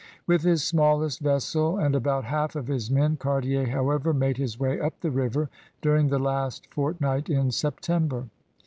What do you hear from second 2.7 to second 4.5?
men, Cartier, however, made